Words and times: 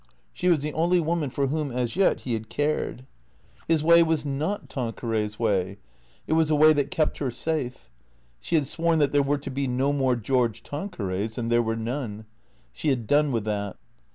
She 0.33 0.47
was 0.47 0.61
the 0.61 0.73
only 0.73 0.99
woman 0.99 1.29
for 1.29 1.45
whom 1.45 1.69
as 1.71 1.95
yet 1.95 2.21
he 2.21 2.33
had 2.33 2.49
cared. 2.49 3.05
His 3.67 3.83
way 3.83 4.01
was 4.01 4.25
not 4.25 4.67
Tanqueray's 4.67 5.37
way. 5.37 5.77
It 6.25 6.33
was 6.33 6.49
a 6.49 6.55
way 6.55 6.73
that 6.73 6.89
kept 6.89 7.19
her 7.19 7.29
safe. 7.29 7.87
She 8.39 8.55
had 8.55 8.65
sworn 8.65 8.97
that 8.97 9.11
there 9.11 9.21
were 9.21 9.37
to 9.37 9.51
be 9.51 9.67
no 9.67 9.93
more 9.93 10.15
George 10.15 10.63
Tanquerays; 10.63 11.37
and 11.37 11.51
there 11.51 11.61
were 11.61 11.75
none. 11.75 12.25
She 12.73 12.87
had 12.87 13.05
done 13.05 13.31
with 13.31 13.43
that. 13.45 13.77